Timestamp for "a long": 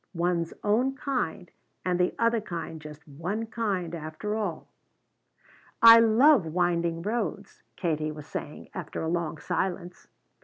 9.03-9.37